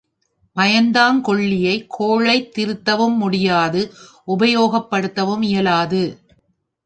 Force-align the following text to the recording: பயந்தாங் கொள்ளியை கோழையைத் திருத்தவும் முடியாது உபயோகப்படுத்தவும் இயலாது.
பயந்தாங் 0.55 1.21
கொள்ளியை 1.21 1.87
கோழையைத் 1.99 2.51
திருத்தவும் 2.51 3.17
முடியாது 3.17 3.81
உபயோகப்படுத்தவும் 4.27 5.41
இயலாது. 5.41 6.03